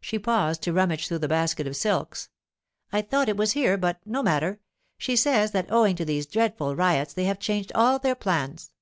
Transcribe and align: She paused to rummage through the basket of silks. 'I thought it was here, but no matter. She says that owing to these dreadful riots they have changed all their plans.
She 0.00 0.18
paused 0.18 0.62
to 0.62 0.72
rummage 0.72 1.06
through 1.06 1.18
the 1.18 1.28
basket 1.28 1.66
of 1.66 1.76
silks. 1.76 2.30
'I 2.90 3.02
thought 3.02 3.28
it 3.28 3.36
was 3.36 3.52
here, 3.52 3.76
but 3.76 4.00
no 4.06 4.22
matter. 4.22 4.60
She 4.96 5.14
says 5.14 5.50
that 5.50 5.70
owing 5.70 5.94
to 5.96 6.06
these 6.06 6.24
dreadful 6.24 6.74
riots 6.74 7.12
they 7.12 7.24
have 7.24 7.38
changed 7.38 7.70
all 7.74 7.98
their 7.98 8.14
plans. 8.14 8.72